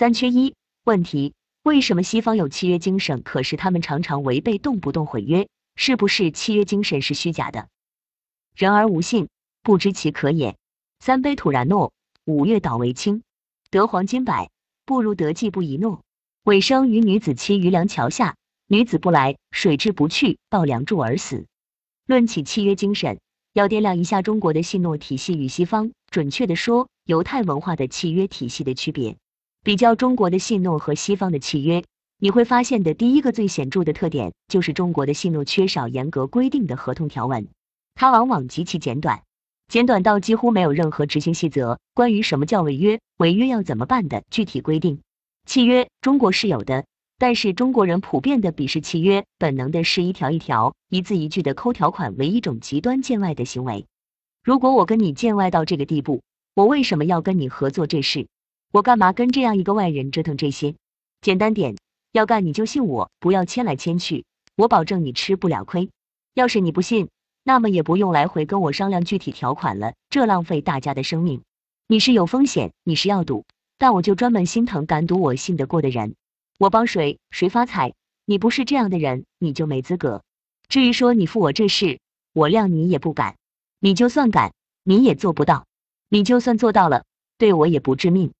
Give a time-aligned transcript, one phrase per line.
[0.00, 5.46] 三缺一问题：为什么西方有契约精神，可是他们常常违背，动不动毁约？
[5.76, 7.68] 是不是契约精神是虚假的？
[8.56, 9.28] 人而无信，
[9.62, 10.56] 不知其可也。
[11.00, 11.92] 三杯土然诺，
[12.24, 13.22] 五月倒为清。
[13.70, 14.48] 得黄金百，
[14.86, 16.00] 不如得计不一诺。
[16.44, 18.36] 尾生于女子期于梁桥下，
[18.68, 21.44] 女子不来，水至不去，抱梁柱而死。
[22.06, 23.20] 论起契约精神，
[23.52, 29.18] 要掂量一下中国的信诺体系与西方，准确的说，犹太文化的契约体系的区别。
[29.62, 31.84] 比较中国的信诺和西方的契约，
[32.18, 37.46] 你会发现的第一个最显著的特点，就是中国的信诺缺少严格规定的合同条文，
[37.94, 39.22] 它往往极其简短，
[39.68, 41.78] 简短到几乎没有任何执行细则。
[41.92, 45.02] 关于什么叫违约，违约要怎么办的具体规定，
[45.44, 46.86] 契约中国是有的，
[47.18, 53.84] 但是中国人普遍的鄙视契约，本能的是一条一条、一字一句的抠条款为一种极端见外的行为。
[54.42, 56.22] 如果我跟你见外到这个地步，
[56.54, 58.26] 我为什么要跟你合作这事？
[58.72, 60.76] 我干嘛跟这样一个外人折腾这些？
[61.20, 61.76] 简单点，
[62.12, 64.24] 要干你就信我，不要牵来牵去，
[64.56, 65.90] 我保证你吃不了亏。
[66.34, 67.08] 要是你不信，
[67.42, 71.42] 那么也不用来回跟我商量具体条款了，这浪费大家的生命。
[71.88, 73.44] 你是有风险，你是要赌，
[73.76, 76.14] 但我就专门心疼敢赌我信得过的人。
[76.56, 80.22] 我帮谁谁发财，你不是这样的人，你就没资格。
[80.68, 81.98] 至于说你负我这事，
[82.32, 83.34] 我谅你也不敢。
[83.80, 84.52] 你就算敢，
[84.84, 85.66] 你也做不到。
[86.08, 87.04] 你就算做到了，
[87.36, 88.32] 对我也不致命。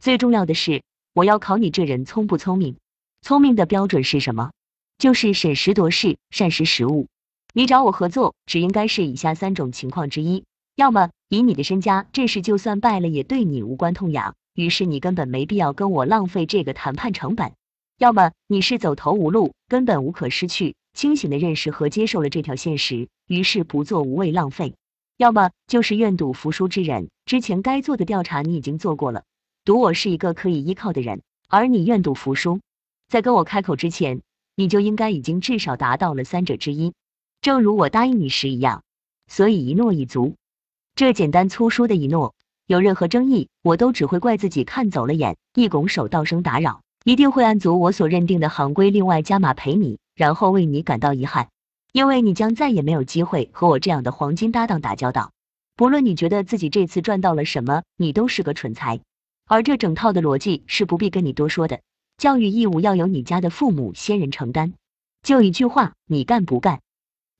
[0.00, 2.76] 最重要的是，我要考你这人聪不聪明。
[3.20, 4.52] 聪明的标准是什么？
[4.96, 7.08] 就是审时度势，善识时务。
[7.52, 10.44] 你找我合作，只应该是以下三种情况之一：
[10.76, 17.50] 要么以你的身家，这事就算败了也对你无关痛痒，于是你根本没必要跟我浪费这个谈判成本；
[17.98, 24.74] 要么你是走投无路，根本无可失去，清醒的认识和接受了这条现实，于是不做无谓浪费；
[25.16, 29.24] 要么就是愿赌服输之人，之前该做的调查你已经做过了。
[29.68, 32.60] 赌我是一个可以依靠的人，而你愿赌服输，
[33.10, 34.22] 在跟我开口之前，
[34.56, 36.94] 你就应该已经至少达到了三者之一，
[37.42, 38.82] 正如我答应你时一样。
[39.26, 40.36] 所以一诺一足，
[40.94, 42.34] 这简单粗疏的一诺，
[42.66, 51.50] 有任何争议，我都只会怪自己看走了眼，一拱手道声打扰，一定会按足我所认定的行规，另外加码赔你，然后为你感到遗憾，
[51.92, 55.30] 因为你将再也没有机会和我这样的黄金搭档打交道。
[55.76, 59.00] 不论你觉得自己这次赚到了什么，你都是个蠢材。
[59.48, 61.80] 而这整套的逻辑是不必跟你多说的，
[62.18, 64.74] 教育义务要由你家的父母先人承担。
[65.22, 66.80] 就一句话，你干不干？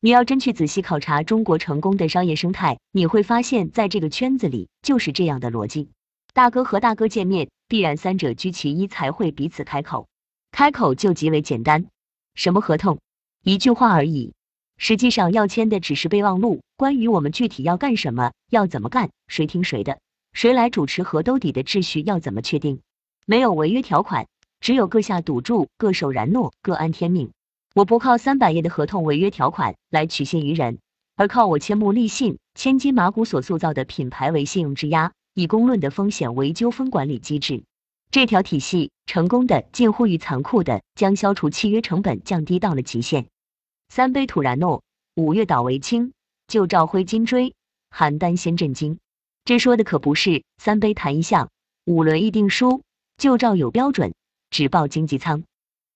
[0.00, 5.90] 你要真去仔细考察中国成功的商业生态，你会发现在这个圈子里就是这样的逻辑。
[6.32, 10.08] 大哥和大哥见面，必然三者居其一才会彼此开口，
[10.50, 11.86] 开口就极为简单，
[12.34, 13.00] 什么合同？
[13.44, 14.32] 一句话而已。
[14.78, 19.98] 实际上要签的只是备忘录，关于我们具体要干什么，要怎么干，谁听谁的。
[20.32, 22.80] 谁来主持河兜底的秩序要怎么确定？
[23.26, 24.26] 没有违约条款，
[24.60, 27.30] 只有各下赌注，各守然诺，各安天命。
[27.74, 30.78] 我不靠三百页的合同违约条款来取信于人，
[31.16, 37.62] 而靠我千木立信、千金马骨所塑造的品牌为信用质押，以公论的风险为纠纷管理机制。
[38.10, 43.26] 这条体系成功的近乎于残酷的将消除契约成本降低到了极限。
[43.90, 44.82] 三杯土然诺，
[45.14, 46.12] 五月倒为清，
[46.46, 47.54] 旧照挥金锥，
[47.94, 48.98] 邯郸先震惊。
[49.48, 51.48] 这说的可不是三杯谈一项，
[51.86, 52.82] 五轮议定书，
[53.16, 54.12] 就照有标准，
[54.50, 55.42] 只报经济舱。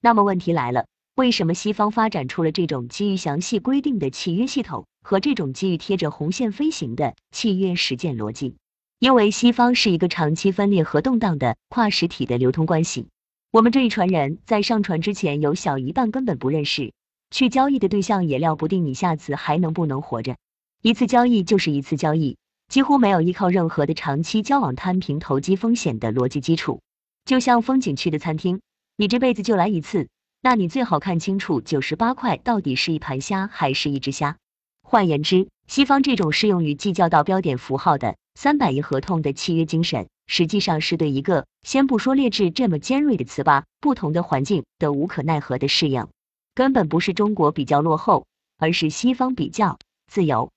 [0.00, 8.56] 那么问题来了，为什么西方发展出了这种基于详细规定的契约系统和这种基于贴着红线飞行的契约实践逻辑？
[8.98, 13.08] 因为西方是一个长期分裂和动荡的跨实体的流通关系。
[13.50, 16.94] 我们这一船人在上船之前，有小一半根本不认识，
[17.30, 20.36] 去交易的对象也料不定你下次还能不能活着。
[20.80, 22.38] 一次交易就是一次交易。
[22.68, 26.80] 几乎没有依靠任何的长期交往摊平投机风险的逻辑基础，
[27.24, 28.60] 就像风景区的餐厅，
[28.96, 30.08] 你这辈子就来一次，
[30.40, 34.36] 那你最好看清楚九十八块到底是一盘虾还是一只虾。
[34.82, 46.08] 换言之，西方这种适用于计较到标点符号的三百亿合同的契约精神，实际上是对一个先不说劣质这么尖锐的词吧，不同的环境的无可奈何的适应，
[46.54, 48.26] 根本不是中国比较落后，
[48.58, 50.50] 而是西方比较自由。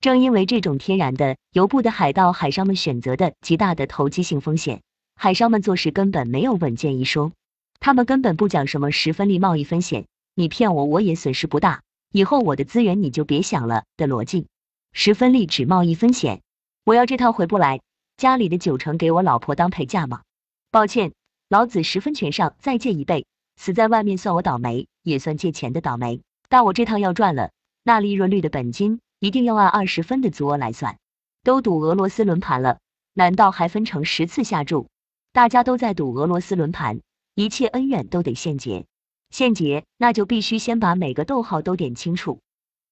[0.00, 4.82] 正因为这种天然的由不得海盗海商们选择的极大的投机性风险，
[5.16, 7.32] 海商们做事根本没有稳健一说，
[7.80, 11.82] 他们根本不讲什么十分利贸易风险，你骗我我也损失不大，
[12.12, 14.46] 以后我的资源你就别想了的逻辑。
[14.92, 16.40] 十分利指贸易风险，
[16.84, 17.80] 我要这套回不来，
[18.16, 20.22] 家里的九成给我老婆当陪嫁吗？
[20.70, 21.12] 抱歉，
[21.48, 23.26] 老子十分全上，再借一倍，
[23.56, 26.20] 死在外面算我倒霉，也算借钱的倒霉。
[26.48, 27.50] 但我这趟要赚了，
[27.82, 29.00] 那利润率的本金。
[29.18, 30.98] 一定要按二十分的足额来算，
[31.42, 32.78] 都赌俄罗斯轮盘了，
[33.14, 34.88] 难道还分成十次下注？
[35.32, 37.00] 大家都在赌俄罗斯轮盘，
[37.34, 38.86] 一切恩怨都得现结。
[39.30, 42.40] 现结，那就必须先把每个逗号都点清楚。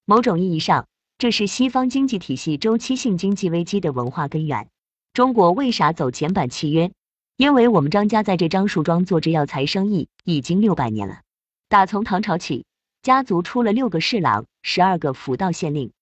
[0.05, 0.87] 某种意义上，
[1.19, 4.69] 这是西方经济体系周期性经济危机的文化根源。
[5.13, 6.91] 中国为啥走简版契约？
[7.37, 11.21] 因为我们张家在这张树庄做着药材生意已经六百年了，
[11.69, 12.65] 打从唐朝起，
[13.03, 15.93] 家族出了六个侍郎，十二个辅道县令。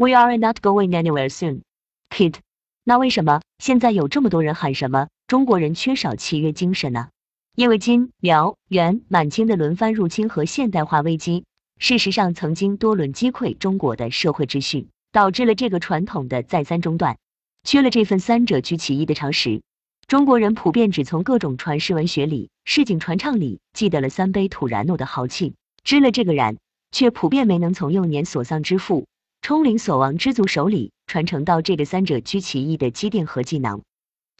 [0.00, 1.60] We are not going anywhere soon,
[2.08, 2.36] kid。
[2.84, 7.10] 那为什么现在有这么多人喊什么中国人缺少契约精神呢？
[7.54, 11.44] 因为金、辽、元、满清的轮番入侵和现代化危机，
[11.76, 17.18] 事实上曾经多轮击溃中国的社会秩序，导致了这个传统的再三中断。
[17.64, 19.60] 缺了这份三者居其一的常识，
[20.06, 26.56] 中国人普遍只从各种传世文学里、市井传唱里记得了三杯土然诺的豪气，知了这个然，
[26.90, 29.04] 却普遍没能从幼年所丧之父、
[29.42, 33.82] 冲灵所亡之族手里传承到这个三者居其一的积淀和技能。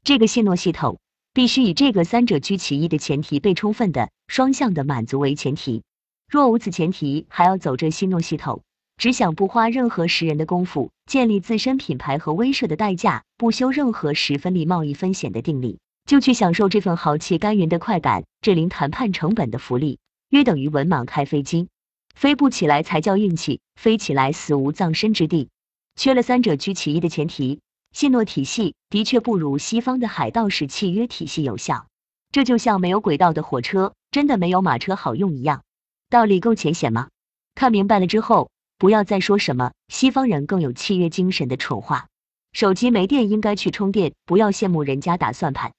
[0.04, 0.98] 这个信诺系统。
[1.32, 5.84] 必须以这个三者居其一的前提被充分的双向的满足为前提，
[6.28, 8.62] 若无此前提，还要走这信诺系统，
[8.96, 20.00] 只想不花任何识人的功夫建立自身品牌和威慑的代价，不修任何十分利贸易风险的定力，就去享受这份豪气甘云的快感，这零谈判成本的福利，
[20.30, 21.68] 约等于文盲开飞机，
[22.14, 25.48] 飞不起来才叫运气，飞起来死无葬身之地，
[25.96, 27.60] 缺了三者居其一的前提。
[27.92, 31.86] 信诺体系的确不如西方的海盗式契约体系有效，
[32.30, 35.64] 这就像没有轨道的火车真的没有马车好用一样，
[36.08, 37.08] 道理够浅显吗？
[37.56, 42.06] 看明白了之后，不要再说什么西方人更有契约精神的蠢话。
[42.52, 45.72] 手机没电应该去充电，不要羡慕人家打算盘。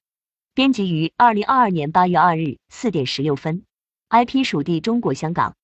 [0.54, 3.64] 编辑于二零二二年八月二日四点十六分
[4.10, 5.56] ，IP 属地中国香港。